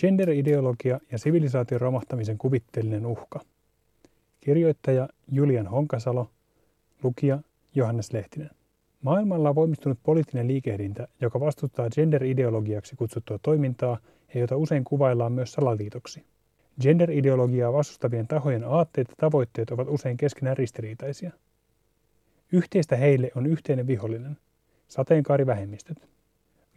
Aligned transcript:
Gender-ideologia 0.00 1.00
ja 1.12 1.18
sivilisaation 1.18 1.80
romahtamisen 1.80 2.38
kuvitteellinen 2.38 3.06
uhka. 3.06 3.40
Kirjoittaja 4.40 5.08
Julian 5.32 5.66
Honkasalo, 5.66 6.30
lukija 7.02 7.38
Johannes 7.74 8.12
Lehtinen. 8.12 8.50
Maailmalla 9.02 9.48
on 9.48 9.54
voimistunut 9.54 9.98
poliittinen 10.02 10.48
liikehdintä, 10.48 11.08
joka 11.20 11.40
vastustaa 11.40 11.88
gender-ideologiaksi 11.90 12.96
kutsuttua 12.96 13.38
toimintaa 13.42 13.98
ja 14.34 14.40
jota 14.40 14.56
usein 14.56 14.84
kuvaillaan 14.84 15.32
myös 15.32 15.52
salaliitoksi. 15.52 16.24
Gender-ideologiaa 16.80 17.72
vastustavien 17.72 18.26
tahojen 18.28 18.64
aatteet 18.64 19.08
ja 19.08 19.14
tavoitteet 19.16 19.70
ovat 19.70 19.88
usein 19.90 20.16
keskenään 20.16 20.56
ristiriitaisia. 20.56 21.30
Yhteistä 22.52 22.96
heille 22.96 23.30
on 23.34 23.46
yhteinen 23.46 23.86
vihollinen, 23.86 24.36
sateenkaarivähemmistöt. 24.88 26.15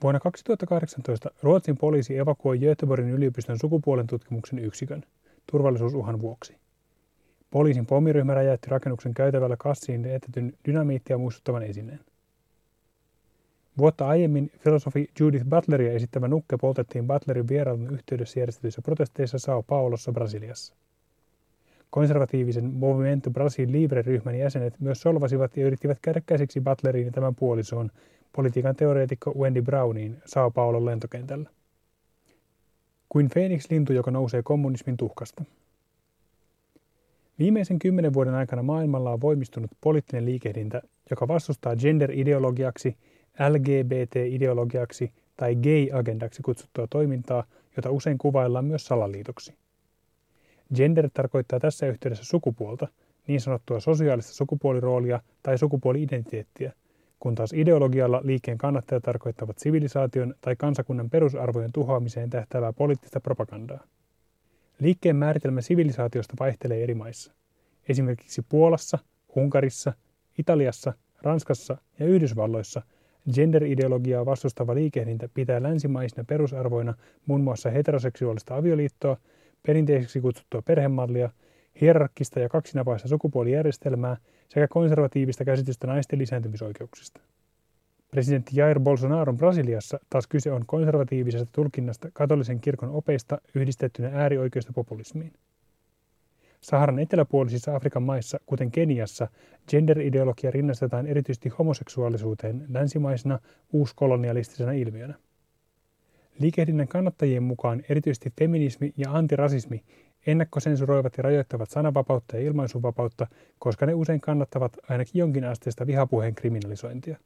Vuonna 0.03 0.20
2018 0.20 1.31
Ruotsin 1.44 1.77
poliisi 1.77 2.17
evakuoi 2.17 2.59
Göteborgin 2.59 3.09
yliopiston 3.09 3.59
sukupuolen 3.59 4.07
tutkimuksen 4.07 4.59
yksikön 4.59 5.03
turvallisuusuhan 5.52 6.21
vuoksi. 6.21 6.57
Poliisin 7.52 7.85
pommiryhmä 7.85 8.34
räjäytti 8.34 8.70
rakennuksen 8.70 9.13
käytävällä 9.13 9.55
kassiin 9.57 10.05
etetyn 10.05 10.54
dynamiittia 10.66 11.17
muistuttavan 11.17 11.63
esineen. 11.63 11.99
Vuotta 13.77 14.07
aiemmin 14.07 14.52
filosofi 14.59 15.09
Judith 15.20 15.45
Butleria 15.45 15.93
esittävä 15.93 16.27
nukke 16.27 16.57
poltettiin 16.57 17.07
Butlerin 17.07 17.48
vierailun 17.48 17.93
yhteydessä 17.93 18.40
järjestetyissä 18.40 18.81
protesteissa 18.81 19.40
Sao 19.40 19.63
Paulossa, 19.63 20.12
Brasiliassa. 20.12 20.73
Konservatiivisen 21.90 22.73
Movimento 22.73 23.31
Brasil 23.31 23.71
Libre-ryhmän 23.71 24.38
jäsenet 24.38 24.79
myös 24.79 25.02
solvasivat 25.02 25.57
ja 25.57 25.66
yrittivät 25.66 25.98
käydä 26.02 26.21
käsiksi 26.26 26.62
Butleriin 26.62 27.05
ja 27.05 27.12
tämän 27.12 27.35
puolisoon, 27.35 27.91
politiikan 28.39 28.75
teoreetikko 28.75 29.34
Wendy 29.39 29.61
Browniin 29.61 30.17
Sao 30.25 30.52
Paulon 30.52 30.85
lentokentällä. 30.85 31.49
Kuin 33.09 33.29
Phoenix-lintu, 33.29 33.93
joka 33.93 34.12
nousee 34.12 34.43
kommunismin 34.43 34.98
tuhkasta. 34.98 35.43
Viimeisen 37.40 37.79
kymmenen 37.79 38.13
vuoden 38.13 38.34
aikana 38.34 38.63
maailmalla 38.63 39.12
on 39.12 39.21
voimistunut 39.21 39.71
poliittinen 39.82 40.26
liikehdintä, 40.26 40.82
joka 41.10 41.27
vastustaa 41.27 41.76
gender-ideologiaksi, 41.76 42.98
LGBT-ideologiaksi 43.49 45.12
tai 45.37 45.55
gay-agendaksi 45.55 46.41
kutsuttua 46.41 46.87
toimintaa, 46.90 47.43
jota 47.77 47.91
usein 47.91 48.17
kuvaillaan 48.17 48.65
myös 48.65 48.85
salaliitoksi. 48.85 49.54
Gender 50.76 51.10
tarkoittaa 51.13 51.60
tässä 51.60 51.87
yhteydessä 51.87 52.26
sukupuolta, 52.26 52.87
niin 53.27 53.41
sanottua 53.41 53.79
sosiaalista 53.79 54.34
sukupuoliroolia 54.34 55.21
tai 55.43 55.57
sukupuoli-identiteettiä, 55.57 56.73
kun 57.20 57.35
taas 57.35 57.53
ideologialla 57.53 58.21
liikkeen 58.23 58.57
kannattajat 58.57 59.03
tarkoittavat 59.03 59.57
sivilisaation 59.57 60.35
tai 60.41 60.55
kansakunnan 60.55 61.09
perusarvojen 61.09 61.71
tuhoamiseen 61.71 62.29
tähtäävää 62.29 62.73
poliittista 62.73 63.20
propagandaa. 63.20 63.84
Liikkeen 64.79 65.16
määritelmä 65.16 65.61
sivilisaatiosta 65.61 66.34
vaihtelee 66.39 66.84
eri 66.84 66.94
maissa. 66.95 67.34
Esimerkiksi 67.89 68.41
Puolassa, 68.50 69.00
Unkarissa, 69.35 69.94
Italiassa, 70.38 70.94
Ranskassa 71.22 71.78
ja 72.00 72.06
Yhdysvalloissa 72.06 72.81
gender-ideologiaa 73.33 74.25
vastustava 74.25 74.75
liikehdintä 74.75 75.29
pitää 75.33 75.63
länsimaisina 75.63 76.23
perusarvoina 76.23 76.94
muun 77.25 77.41
muassa 77.41 77.69
heteroseksuaalista 77.69 78.56
avioliittoa, 78.56 79.17
perinteiseksi 79.67 80.22
kutsuttua 80.22 80.61
perhemallia, 80.61 81.29
hierarkkista 81.81 82.39
ja 82.39 82.50
kaksinapaista 82.50 83.07
sukupuolijärjestelmää 83.07 84.17
sekä 84.50 84.67
konservatiivista 84.67 85.45
käsitystä 85.45 85.88
naisten 85.88 86.19
lisääntymisoikeuksista. 86.19 87.22
Presidentti 88.11 88.51
Jair 88.55 88.79
Bolsonaron 88.79 89.38
Brasiliassa 89.38 90.00
taas 90.09 90.28
kyse 90.28 90.51
on 90.51 90.66
konservatiivisesta 90.66 91.50
tulkinnasta 91.51 92.09
katolisen 92.13 92.59
kirkon 92.59 92.89
opeista 92.89 93.41
yhdistettynä 93.55 94.09
äärioikeistopopulismiin. 94.13 95.33
Saharan 96.61 96.99
eteläpuolisissa 96.99 97.75
Afrikan 97.75 98.03
maissa, 98.03 98.39
kuten 98.45 98.71
Keniassa, 98.71 99.27
gender-ideologia 99.71 100.51
rinnastetaan 100.51 101.07
erityisesti 101.07 101.49
homoseksuaalisuuteen 101.49 102.65
länsimaisena 102.69 103.39
uuskolonialistisena 103.73 104.71
ilmiönä. 104.71 105.13
Liikehdinnän 106.39 106.88
kannattajien 106.88 107.43
mukaan 107.43 107.83
erityisesti 107.89 108.33
feminismi 108.39 108.93
ja 108.97 109.11
antirasismi 109.11 109.83
ennakkosensuroivat 110.28 111.18
ja 111.18 111.24
rajoittavat 111.24 111.69
sananvapautta 111.69 112.38
ja 112.38 112.44
ilmaisuvapautta, 112.44 113.28
koska 113.59 113.85
ne 113.85 113.94
usein 113.94 114.22
kannattavat 114.22 114.78
ainakin 114.90 115.19
jonkin 115.19 115.46
asteista 115.46 115.88
vihapuheen 115.88 116.35
kriminalisointia. 116.35 117.18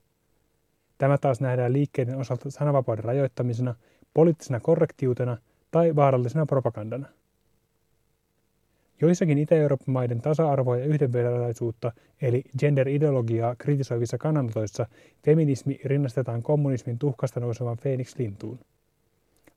Tämä 0.97 1.17
taas 1.17 1.41
nähdään 1.41 1.73
liikkeiden 1.73 2.17
osalta 2.17 2.51
sananvapauden 2.51 3.03
rajoittamisena, 3.03 3.75
poliittisena 4.13 4.59
korrektiutena 4.59 5.37
tai 5.71 5.95
vaarallisena 5.95 6.45
propagandana. 6.45 7.07
Joissakin 9.01 9.37
Itä-Euroopan 9.37 9.93
maiden 9.93 10.21
tasa-arvoa 10.21 10.77
ja 10.77 10.85
yhdenvertaisuutta, 10.85 11.91
eli 12.21 12.43
gender-ideologiaa 12.59 13.55
kritisoivissa 13.57 14.17
kannanotoissa, 14.17 14.85
feminismi 15.25 15.79
rinnastetaan 15.85 16.43
kommunismin 16.43 16.99
tuhkasta 16.99 17.39
nousevan 17.39 17.77
Phoenix-lintuun. 17.77 18.59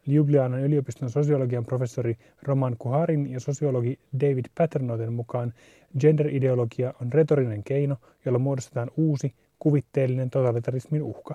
Ljubljanan 0.07 0.61
yliopiston 0.61 1.11
sosiologian 1.11 1.65
professori 1.65 2.17
Roman 2.43 2.77
Kuharin 2.79 3.33
ja 3.33 3.41
sosiologi 3.41 3.99
David 4.21 4.45
Paternoten 4.59 5.13
mukaan 5.13 5.53
gender-ideologia 6.01 6.95
on 7.03 7.13
retorinen 7.13 7.65
keino, 7.65 7.97
jolla 8.25 8.39
muodostetaan 8.39 8.91
uusi, 8.97 9.35
kuvitteellinen 9.59 10.31
totalitarismin 10.31 11.03
uhka. 11.03 11.35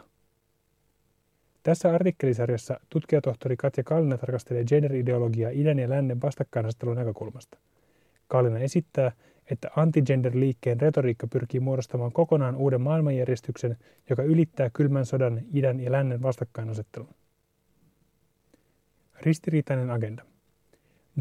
Tässä 1.63 1.91
artikkelisarjassa 1.91 2.79
tutkijatohtori 2.89 3.57
Katja 3.57 3.83
Kallina 3.83 4.17
tarkastelee 4.17 4.63
gender-ideologiaa 4.63 5.51
idän 5.53 5.79
ja 5.79 5.89
lännen 5.89 6.21
vastakkainasettelun 6.21 6.95
näkökulmasta. 6.95 7.57
Kallina 8.27 8.59
esittää, 8.59 9.11
että 9.51 9.69
antigender-liikkeen 9.75 10.81
retoriikka 10.81 11.27
pyrkii 11.27 11.59
muodostamaan 11.59 12.11
kokonaan 12.11 12.55
uuden 12.55 12.81
maailmanjärjestyksen, 12.81 13.77
joka 14.09 14.23
ylittää 14.23 14.69
kylmän 14.73 15.05
sodan 15.05 15.41
idän 15.53 15.79
ja 15.79 15.91
lännen 15.91 16.21
vastakkainasettelun. 16.21 17.09
Ristiriitainen 19.21 19.89
agenda. 19.89 20.23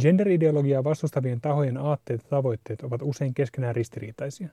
Gender-ideologiaa 0.00 0.84
vastustavien 0.84 1.40
tahojen 1.40 1.76
aatteet 1.76 2.22
ja 2.22 2.28
tavoitteet 2.28 2.82
ovat 2.82 3.02
usein 3.02 3.34
keskenään 3.34 3.76
ristiriitaisia. 3.76 4.48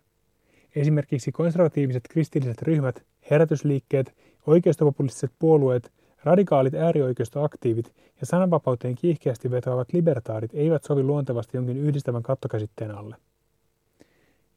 Esimerkiksi 0.75 1.31
konservatiiviset 1.31 2.03
kristilliset 2.09 2.61
ryhmät, 2.61 3.03
herätysliikkeet, 3.31 4.15
oikeistopopulistiset 4.47 5.31
puolueet, 5.39 5.91
radikaalit 6.23 6.73
äärioikeistoaktiivit 6.73 7.93
ja 8.19 8.25
sananvapauteen 8.25 8.95
kiihkeästi 8.95 9.51
vetoavat 9.51 9.93
libertaarit 9.93 10.51
eivät 10.53 10.83
sovi 10.83 11.03
luontevasti 11.03 11.57
jonkin 11.57 11.77
yhdistävän 11.77 12.23
kattokäsitteen 12.23 12.91
alle. 12.91 13.15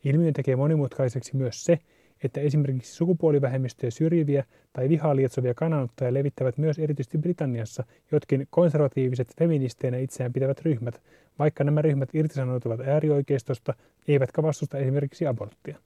Ilmiön 0.05 0.33
tekee 0.33 0.57
monimutkaiseksi 0.57 1.37
myös 1.37 1.65
se, 1.65 1.79
että 2.25 2.41
esimerkiksi 2.41 2.95
sukupuolivähemmistöjä 2.95 3.91
syrjiviä 3.91 4.45
tai 4.73 4.89
vihaa 4.89 5.17
lietsovia 5.17 5.55
kannanottoja 5.55 6.15
levittävät 6.15 6.59
myös 6.59 6.79
erityisesti 6.79 7.19
Britanniassa 7.19 7.85
jotkin 8.13 8.47
konservatiiviset 8.51 9.35
feministeinä 9.39 9.99
itseään 9.99 10.33
pitävät 10.33 10.61
ryhmät, 10.61 11.03
vaikka 11.39 11.65
nämä 11.65 11.83
ryhmät 11.83 12.15
irtisanoutuvat 12.15 12.81
äärioikeistosta 12.81 13.75
eivätkä 14.09 14.43
vastusta 14.43 14.79
esimerkiksi 14.79 15.27
aborttia. 15.27 15.79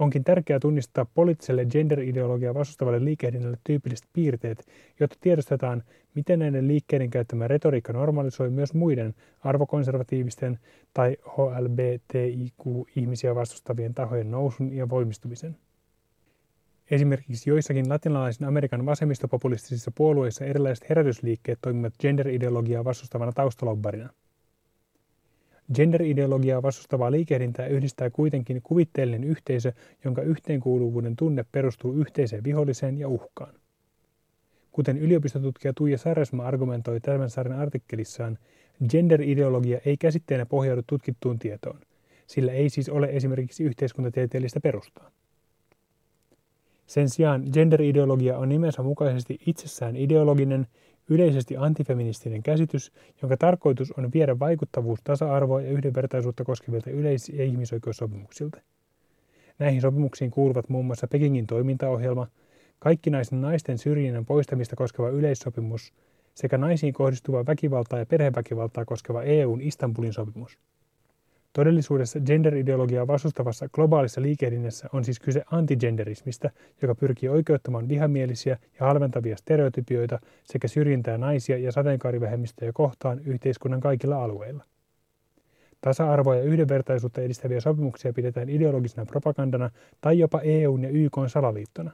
Onkin 0.00 0.24
tärkeää 0.24 0.58
tunnistaa 0.58 1.06
poliittiselle 1.14 1.64
gender-ideologiaa 1.64 2.54
vastustavalle 2.54 3.04
liikehdinnälle 3.04 3.58
tyypilliset 3.64 4.08
piirteet, 4.12 4.66
jotta 5.00 5.16
tiedostetaan, 5.20 5.82
miten 6.14 6.38
näiden 6.38 6.68
liikkeiden 6.68 7.10
käyttämä 7.10 7.48
retoriikka 7.48 7.92
normalisoi 7.92 8.50
myös 8.50 8.74
muiden 8.74 9.14
arvokonservatiivisten 9.40 10.58
tai 10.94 11.16
HLBTIQ-ihmisiä 11.36 13.34
vastustavien 13.34 13.94
tahojen 13.94 14.30
nousun 14.30 14.72
ja 14.72 14.88
voimistumisen. 14.88 15.56
Esimerkiksi 16.90 17.50
joissakin 17.50 17.88
latinalaisen 17.88 18.48
Amerikan 18.48 18.86
vasemmistopopulistisissa 18.86 19.90
puolueissa 19.94 20.44
erilaiset 20.44 20.88
herätysliikkeet 20.88 21.58
toimivat 21.62 21.94
gender-ideologiaa 22.00 22.84
vastustavana 22.84 23.32
taustalobbarina. 23.32 24.10
Gender-ideologiaa 25.74 26.62
vastustavaa 26.62 27.10
liikehdintää 27.10 27.66
yhdistää 27.66 28.10
kuitenkin 28.10 28.62
kuvitteellinen 28.62 29.24
yhteisö, 29.24 29.72
jonka 30.04 30.22
yhteenkuuluvuuden 30.22 31.16
tunne 31.16 31.44
perustuu 31.52 31.92
yhteiseen 31.92 32.44
viholliseen 32.44 32.98
ja 32.98 33.08
uhkaan. 33.08 33.54
Kuten 34.72 34.98
yliopistotutkija 34.98 35.72
Tuija 35.76 35.98
Sarasma 35.98 36.44
argumentoi 36.44 37.00
tämän 37.00 37.30
sarjan 37.30 37.58
artikkelissaan, 37.58 38.38
gender-ideologia 38.88 39.80
ei 39.84 39.96
käsitteenä 39.96 40.46
pohjaudu 40.46 40.82
tutkittuun 40.86 41.38
tietoon. 41.38 41.80
Sillä 42.26 42.52
ei 42.52 42.70
siis 42.70 42.88
ole 42.88 43.08
esimerkiksi 43.12 43.64
yhteiskuntatieteellistä 43.64 44.60
perustaa. 44.60 45.10
Sen 46.86 47.08
sijaan 47.08 47.44
gender-ideologia 47.52 48.38
on 48.38 48.48
nimensä 48.48 48.82
mukaisesti 48.82 49.38
itsessään 49.46 49.96
ideologinen, 49.96 50.66
yleisesti 51.10 51.56
antifeministinen 51.56 52.42
käsitys, 52.42 52.92
jonka 53.22 53.36
tarkoitus 53.36 53.92
on 53.92 54.12
viedä 54.14 54.38
vaikuttavuus, 54.38 55.00
tasa-arvoa 55.04 55.60
ja 55.60 55.70
yhdenvertaisuutta 55.70 56.44
koskevilta 56.44 56.90
yleis- 56.90 57.28
ja 57.28 57.44
ihmisoikeussopimuksilta. 57.44 58.60
Näihin 59.58 59.80
sopimuksiin 59.80 60.30
kuuluvat 60.30 60.68
muun 60.68 60.86
muassa 60.86 61.08
Pekingin 61.08 61.46
toimintaohjelma, 61.46 62.26
kaikkinaisen 62.78 63.40
naisten 63.40 63.78
syrjinnän 63.78 64.26
poistamista 64.26 64.76
koskeva 64.76 65.08
yleissopimus, 65.08 65.92
sekä 66.34 66.58
naisiin 66.58 66.92
kohdistuvaa 66.92 67.46
väkivaltaa 67.46 67.98
ja 67.98 68.06
perheväkivaltaa 68.06 68.84
koskeva 68.84 69.22
EUn 69.22 69.60
Istanbulin 69.60 70.12
sopimus. 70.12 70.58
Todellisuudessa 71.52 72.20
genderideologiaa 72.20 73.06
vastustavassa 73.06 73.68
globaalissa 73.72 74.22
liikehdinnässä 74.22 74.88
on 74.92 75.04
siis 75.04 75.20
kyse 75.20 75.42
antigenderismistä, 75.50 76.50
joka 76.82 76.94
pyrkii 76.94 77.28
oikeuttamaan 77.28 77.88
vihamielisiä 77.88 78.58
ja 78.80 78.86
halventavia 78.86 79.36
stereotypioita 79.36 80.18
sekä 80.44 80.68
syrjintää 80.68 81.18
naisia 81.18 81.58
ja 81.58 81.72
sateenkaarivähemmistöjä 81.72 82.72
kohtaan 82.74 83.20
yhteiskunnan 83.24 83.80
kaikilla 83.80 84.24
alueilla. 84.24 84.64
Tasa-arvoa 85.80 86.36
ja 86.36 86.42
yhdenvertaisuutta 86.42 87.20
edistäviä 87.20 87.60
sopimuksia 87.60 88.12
pidetään 88.12 88.48
ideologisena 88.48 89.06
propagandana 89.06 89.70
tai 90.00 90.18
jopa 90.18 90.40
EUn 90.40 90.82
ja 90.82 90.90
YK 90.90 91.16
salaliittona. 91.26 91.90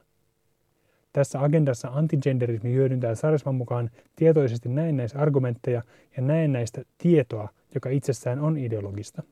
Tässä 1.13 1.43
agendassa 1.43 1.87
antigenderismi 1.87 2.73
hyödyntää 2.73 3.15
Sarisman 3.15 3.55
mukaan 3.55 3.89
tietoisesti 4.15 4.69
näennäisargumentteja 4.69 5.81
ja 6.17 6.23
näennäistä 6.23 6.81
tietoa, 6.97 7.49
joka 7.75 7.89
itsessään 7.89 8.39
on 8.39 8.57
ideologista. 8.57 9.23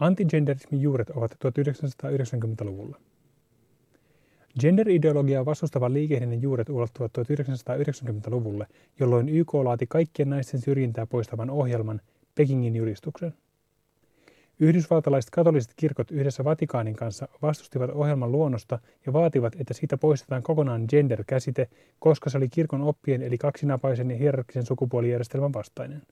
Antigenderismin 0.00 0.82
juuret 0.82 1.10
ovat 1.10 1.32
1990-luvulla. 1.32 3.00
Gender-ideologiaa 4.60 5.44
vastustavan 5.44 5.94
liikehdinnän 5.94 6.42
juuret 6.42 6.68
ulottuvat 6.68 7.12
1990-luvulle, 7.18 8.66
jolloin 9.00 9.28
YK 9.28 9.54
laati 9.54 9.86
kaikkien 9.86 10.30
naisten 10.30 10.60
syrjintää 10.60 11.06
poistavan 11.06 11.50
ohjelman 11.50 12.00
Pekingin 12.34 12.76
julistuksen. 12.76 13.34
Yhdysvaltalaiset 14.60 15.30
katoliset 15.30 15.72
kirkot 15.76 16.10
yhdessä 16.10 16.44
Vatikaanin 16.44 16.96
kanssa 16.96 17.28
vastustivat 17.42 17.90
ohjelman 17.90 18.32
luonnosta 18.32 18.78
ja 19.06 19.12
vaativat, 19.12 19.56
että 19.60 19.74
siitä 19.74 19.98
poistetaan 19.98 20.42
kokonaan 20.42 20.84
gender-käsite, 20.88 21.68
koska 21.98 22.30
se 22.30 22.38
oli 22.38 22.48
kirkon 22.48 22.82
oppien 22.82 23.22
eli 23.22 23.38
kaksinapaisen 23.38 24.10
ja 24.10 24.16
hierarkkisen 24.16 24.66
sukupuolijärjestelmän 24.66 25.52
vastainen. 25.52 26.02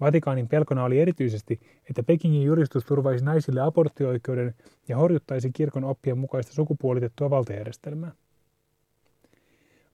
Vatikaanin 0.00 0.48
pelkona 0.48 0.84
oli 0.84 1.00
erityisesti, 1.00 1.60
että 1.90 2.02
Pekingin 2.02 2.42
juristus 2.42 2.84
turvaisi 2.84 3.24
naisille 3.24 3.60
aborttioikeuden 3.60 4.54
ja 4.88 4.96
horjuttaisi 4.96 5.50
kirkon 5.52 5.84
oppien 5.84 6.18
mukaista 6.18 6.52
sukupuolitettua 6.52 7.30
valtajärjestelmää. 7.30 8.12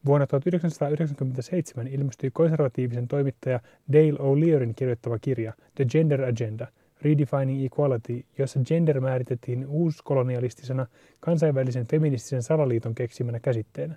Vuonna 0.06 0.26
1997 0.26 1.87
ilmestyi 1.87 2.31
konservatiivisen 2.31 3.08
toimittaja 3.08 3.60
Dale 3.93 4.19
O'Learyn 4.19 4.72
kirjoittava 4.76 5.19
kirja 5.19 5.52
The 5.75 5.84
Gender 5.84 6.25
Agenda– 6.25 6.66
Redefining 7.05 7.64
Equality, 7.64 8.25
jossa 8.38 8.60
gender 8.60 9.00
määritettiin 9.00 9.66
uuskolonialistisena 9.66 10.87
kansainvälisen 11.20 11.87
feministisen 11.87 12.43
salaliiton 12.43 12.94
keksimänä 12.94 13.40
käsitteenä. 13.40 13.96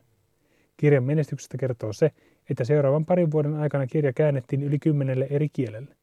Kirjan 0.77 1.03
menestyksestä 1.03 1.57
kertoo 1.57 1.93
se, 1.93 2.11
että 2.49 2.63
seuraavan 2.63 3.05
parin 3.05 3.31
vuoden 3.31 3.55
aikana 3.55 3.87
kirja 3.87 4.13
käännettiin 4.13 4.63
yli 4.63 4.79
kymmenelle 4.79 5.27
eri 5.29 5.49
kielelle. 5.49 5.95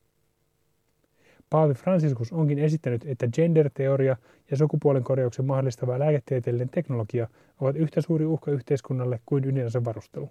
Paavi 1.50 1.74
Franciscus 1.74 2.32
onkin 2.32 2.58
esittänyt, 2.58 3.04
että 3.06 3.28
gender-teoria 3.28 4.16
ja 4.50 4.56
sukupuolen 4.56 5.04
korjauksen 5.04 5.44
mahdollistava 5.44 5.98
lääketieteellinen 5.98 6.68
teknologia 6.68 7.28
ovat 7.60 7.76
yhtä 7.76 8.00
suuri 8.00 8.26
uhka 8.26 8.50
yhteiskunnalle 8.50 9.20
kuin 9.26 9.44
ydinasevarustelu. 9.44 10.30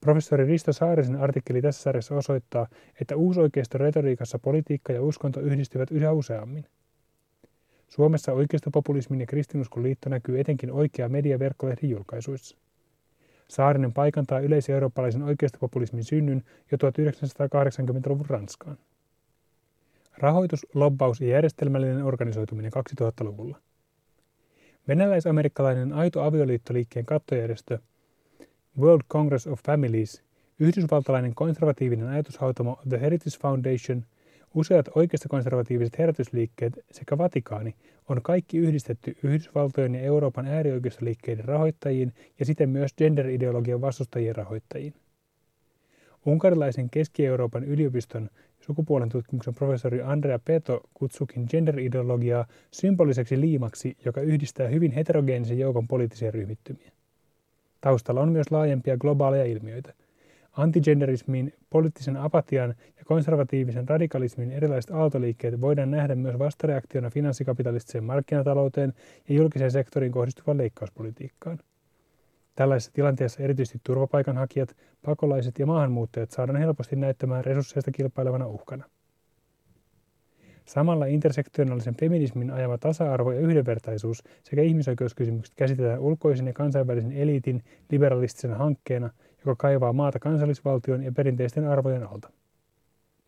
Professori 0.00 0.44
Risto 0.44 0.72
Saarisen 0.72 1.16
artikkeli 1.16 1.62
tässä 1.62 1.82
sarjassa 1.82 2.14
osoittaa, 2.14 2.66
että 3.00 3.16
uusoikeiston 3.16 3.80
retoriikassa 3.80 4.38
politiikka 4.38 4.92
ja 4.92 5.02
uskonto 5.02 5.40
yhdistyvät 5.40 5.90
yhä 5.90 6.12
useammin. 6.12 6.64
Suomessa 7.88 8.32
oikeistopopulismin 8.32 9.20
ja 9.20 9.26
kristinuskon 9.26 9.82
liitto 9.82 10.08
näkyy 10.08 10.40
etenkin 10.40 10.72
oikea 10.72 11.08
media-verkkolehden 11.08 11.90
julkaisuissa. 11.90 12.56
Saarinen 13.50 13.92
paikantaa 13.92 14.40
yleiseurooppalaisen 14.40 15.22
oikeistopopulismin 15.22 16.04
synnyn 16.04 16.44
jo 16.72 16.78
1980-luvun 16.78 18.26
Ranskaan. 18.28 18.78
Rahoitus, 20.18 20.66
lobbaus 20.74 21.20
ja 21.20 21.28
järjestelmällinen 21.28 22.04
organisoituminen 22.04 22.72
2000-luvulla. 22.72 23.58
Venäläis-amerikkalainen 24.88 25.92
Aito 25.92 26.22
avioliittoliikkeen 26.22 27.06
kattojärjestö 27.06 27.78
World 28.78 29.02
Congress 29.08 29.46
of 29.46 29.60
Families, 29.66 30.22
yhdysvaltalainen 30.58 31.34
konservatiivinen 31.34 32.08
ajatushautamo 32.08 32.78
The 32.88 33.00
Heritage 33.00 33.38
Foundation, 33.40 34.04
useat 34.54 34.88
konservatiiviset 35.28 35.98
herätysliikkeet 35.98 36.72
sekä 36.90 37.18
Vatikaani 37.18 37.74
on 38.08 38.22
kaikki 38.22 38.58
yhdistetty 38.58 39.16
Yhdysvaltojen 39.22 39.94
ja 39.94 40.00
Euroopan 40.00 40.46
äärioikeistoliikkeiden 40.46 41.44
rahoittajiin 41.44 42.12
ja 42.38 42.44
siten 42.44 42.70
myös 42.70 42.94
gender-ideologian 42.94 43.80
vastustajien 43.80 44.36
rahoittajiin. 44.36 44.94
Unkarilaisen 46.26 46.90
Keski-Euroopan 46.90 47.64
yliopiston 47.64 48.30
sukupuolen 48.60 49.08
tutkimuksen 49.08 49.54
professori 49.54 50.02
Andrea 50.02 50.38
Peto 50.38 50.80
kutsukin 50.94 51.46
gender-ideologiaa 51.50 52.46
symboliseksi 52.70 53.40
liimaksi, 53.40 53.96
joka 54.04 54.20
yhdistää 54.20 54.68
hyvin 54.68 54.92
heterogeenisen 54.92 55.58
joukon 55.58 55.88
poliittisia 55.88 56.30
ryhmittymiä. 56.30 56.92
Taustalla 57.80 58.20
on 58.20 58.32
myös 58.32 58.50
laajempia 58.50 58.96
globaaleja 58.96 59.44
ilmiöitä. 59.44 59.94
Antigenderismin, 60.52 61.52
poliittisen 61.70 62.16
apatian 62.16 62.74
ja 62.98 63.04
konservatiivisen 63.04 63.88
radikalismin 63.88 64.52
erilaiset 64.52 64.90
aaltoliikkeet 64.90 65.60
voidaan 65.60 65.90
nähdä 65.90 66.14
myös 66.14 66.38
vastareaktiona 66.38 67.10
finanssikapitalistiseen 67.10 68.04
markkinatalouteen 68.04 68.92
ja 69.28 69.34
julkiseen 69.34 69.70
sektoriin 69.70 70.12
kohdistuvaan 70.12 70.58
leikkauspolitiikkaan. 70.58 71.58
Tällaisessa 72.54 72.92
tilanteessa 72.92 73.42
erityisesti 73.42 73.80
turvapaikanhakijat, 73.84 74.76
pakolaiset 75.04 75.58
ja 75.58 75.66
maahanmuuttajat 75.66 76.30
saadaan 76.30 76.58
helposti 76.58 76.96
näyttämään 76.96 77.44
resursseista 77.44 77.90
kilpailevana 77.90 78.46
uhkana. 78.46 78.84
Samalla 80.64 81.06
intersektionaalisen 81.06 81.96
feminismin 82.00 82.50
ajama 82.50 82.78
tasa-arvo 82.78 83.32
ja 83.32 83.40
yhdenvertaisuus 83.40 84.22
sekä 84.42 84.62
ihmisoikeuskysymykset 84.62 85.54
käsitetään 85.54 86.00
ulkoisen 86.00 86.46
ja 86.46 86.52
kansainvälisen 86.52 87.12
eliitin 87.12 87.62
liberalistisena 87.90 88.54
hankkeena, 88.54 89.10
joka 89.40 89.56
kaivaa 89.56 89.92
maata 89.92 90.18
kansallisvaltion 90.18 91.02
ja 91.02 91.12
perinteisten 91.12 91.68
arvojen 91.68 92.08
alta. 92.08 92.30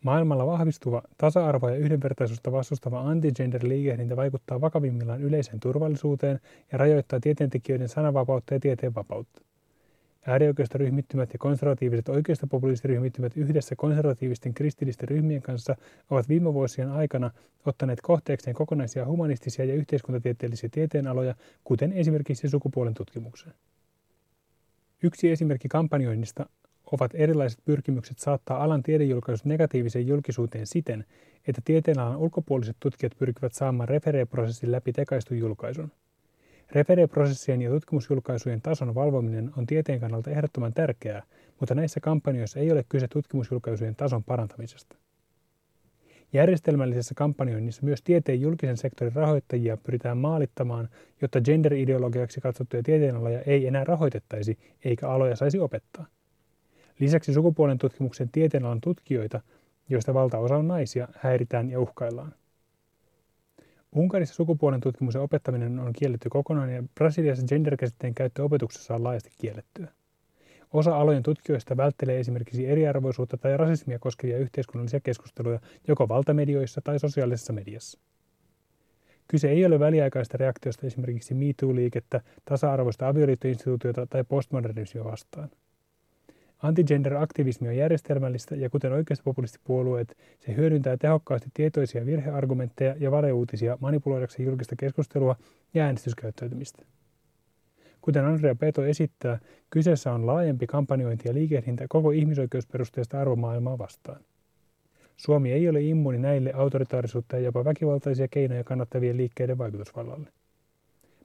Maailmalla 0.03 0.47
vahvistuva 0.47 1.01
tasa-arvoa 1.17 1.71
ja 1.71 1.77
yhdenvertaisuutta 1.77 2.51
vastustava 2.51 3.01
antigender-liikehdintä 3.01 4.15
vaikuttaa 4.15 4.61
vakavimmillaan 4.61 5.21
yleiseen 5.21 5.59
turvallisuuteen 5.59 6.39
ja 6.71 6.77
rajoittaa 6.77 7.19
tieteentekijöiden 7.19 7.89
sananvapautta 7.89 8.53
ja 8.53 8.59
tieteen 8.59 8.95
vapautta. 8.95 9.41
Äärioikeistoryhmittymät 10.27 11.33
ja 11.33 11.39
konservatiiviset 11.39 12.09
oikeistopopulistiryhmittymät 12.09 13.37
yhdessä 13.37 13.75
konservatiivisten 13.75 14.53
kristillisten 14.53 15.09
ryhmien 15.09 15.41
kanssa 15.41 15.75
ovat 16.09 16.29
viime 16.29 16.53
vuosien 16.53 16.91
aikana 16.91 17.31
ottaneet 17.65 18.01
kohteekseen 18.01 18.55
kokonaisia 18.55 19.05
humanistisia 19.05 19.65
ja 19.65 19.73
yhteiskuntatieteellisiä 19.73 20.69
tieteenaloja, 20.71 21.35
kuten 21.63 21.93
esimerkiksi 21.93 22.49
sukupuolen 22.49 22.93
tutkimuksen. 22.93 23.53
Yksi 25.03 25.31
esimerkki 25.31 25.67
kampanjoinnista 25.67 26.45
ovat 26.91 27.11
erilaiset 27.13 27.59
pyrkimykset 27.65 28.19
saattaa 28.19 28.63
alan 28.63 28.83
tiedejulkaisut 28.83 29.45
negatiiviseen 29.45 30.07
julkisuuteen 30.07 30.67
siten, 30.67 31.05
että 31.47 31.61
tieteenalan 31.65 32.17
ulkopuoliset 32.17 32.77
tutkijat 32.79 33.17
pyrkivät 33.19 33.53
saamaan 33.53 33.89
refereeprosessin 33.89 34.71
läpi 34.71 34.93
tekaistun 34.93 35.37
julkaisun– 35.37 35.91
Refereprosessien 36.71 37.61
ja 37.61 37.69
tutkimusjulkaisujen 37.69 38.61
tason 38.61 38.95
valvominen 38.95 39.51
on 39.57 39.65
tieteen 39.65 39.99
kannalta 39.99 40.31
ehdottoman 40.31 40.73
tärkeää, 40.73 41.23
mutta 41.59 41.75
näissä 41.75 41.99
kampanjoissa 41.99 42.59
ei 42.59 42.71
ole 42.71 42.85
kyse 42.89 43.07
tutkimusjulkaisujen 43.07 43.95
tason 43.95 44.23
parantamisesta. 44.23 44.95
Järjestelmällisessä 46.33 47.13
kampanjoinnissa 47.17 47.83
myös 47.83 48.01
tieteen 48.01 48.41
julkisen 48.41 48.77
sektorin 48.77 49.15
rahoittajia 49.15 49.77
pyritään 49.77 50.17
maalittamaan, 50.17 50.89
jotta 51.21 51.41
gender-ideologiaksi 51.41 52.41
katsottuja 52.41 52.83
tieteenaloja 52.83 53.41
ei 53.41 53.67
enää 53.67 53.83
rahoitettaisi 53.83 54.57
eikä 54.85 55.09
aloja 55.09 55.35
saisi 55.35 55.59
opettaa. 55.59 56.05
Lisäksi 56.99 57.33
sukupuolen 57.33 57.77
tutkimuksen 57.77 58.29
tieteenalan 58.31 58.81
tutkijoita, 58.81 59.41
joista 59.89 60.13
valtaosa 60.13 60.57
on 60.57 60.67
naisia, 60.67 61.07
häiritään 61.17 61.69
ja 61.69 61.79
uhkaillaan. 61.79 62.33
Unkarissa 63.95 64.35
sukupuolen 64.35 64.81
tutkimuksen 64.81 65.21
opettaminen 65.21 65.79
on 65.79 65.93
kielletty 65.93 66.29
kokonaan 66.29 66.73
ja 66.73 66.83
Brasiliassa 66.95 67.45
gender-käsitteen 67.47 68.15
käyttö 68.15 68.43
opetuksessa 68.43 68.95
on 68.95 69.03
laajasti 69.03 69.29
kiellettyä. 69.37 69.87
Osa 70.73 70.95
alojen 70.95 71.23
tutkijoista 71.23 71.77
välttelee 71.77 72.19
esimerkiksi 72.19 72.67
eriarvoisuutta 72.67 73.37
tai 73.37 73.57
rasismia 73.57 73.99
koskevia 73.99 74.37
yhteiskunnallisia 74.37 74.99
keskusteluja 74.99 75.59
joko 75.87 76.07
valtamedioissa 76.07 76.81
tai 76.83 76.99
sosiaalisessa 76.99 77.53
mediassa. 77.53 77.99
Kyse 79.27 79.49
ei 79.49 79.65
ole 79.65 79.79
väliaikaista 79.79 80.37
reaktiosta 80.37 80.87
esimerkiksi 80.87 81.33
MeToo-liikettä, 81.33 82.21
tasa-arvoista 82.45 83.07
avioliittoinstituutiota 83.07 84.07
tai 84.07 84.23
postmodernismia 84.23 85.03
vastaan. 85.03 85.49
Antigender-aktivismi 86.63 87.67
on 87.67 87.75
järjestelmällistä 87.75 88.55
ja 88.55 88.69
kuten 88.69 88.93
oikeistopopulistipuolueet, 88.93 90.17
se 90.39 90.55
hyödyntää 90.55 90.97
tehokkaasti 90.97 91.49
tietoisia 91.53 92.05
virheargumentteja 92.05 92.95
ja 92.99 93.11
valeuutisia 93.11 93.77
manipuloidakseen 93.81 94.47
julkista 94.47 94.75
keskustelua 94.75 95.35
ja 95.73 95.83
äänestyskäyttäytymistä. 95.83 96.85
Kuten 98.03 98.25
Andrea 98.25 98.55
Peto 98.55 98.85
esittää, 98.85 99.39
kyseessä 99.69 100.13
on 100.13 100.27
laajempi 100.27 100.67
kampanjointi 100.67 101.27
ja 101.27 101.33
liikehdintä 101.33 101.85
koko 101.89 102.11
ihmisoikeusperusteista 102.11 103.21
arvomaailmaa 103.21 103.77
vastaan. 103.77 104.21
Suomi 105.17 105.51
ei 105.51 105.69
ole 105.69 105.81
immuuni 105.81 106.17
näille 106.17 106.53
autoritaarisuutta 106.53 107.37
ja 107.37 107.43
jopa 107.43 107.65
väkivaltaisia 107.65 108.27
keinoja 108.27 108.63
kannattavien 108.63 109.17
liikkeiden 109.17 109.57
vaikutusvallalle. 109.57 110.29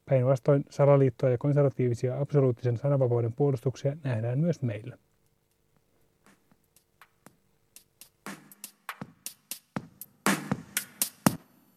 Päinvastoin 0.05 0.65
salaliittoa 0.71 1.31
ja 1.31 1.39
konservatiivisia 1.39 2.21
absoluuttisen 2.21 2.77
sananvapauden 2.77 3.33
puolustuksia 3.33 3.97
nähdään 4.05 4.39
myös 4.39 4.63
meillä. 4.63 4.99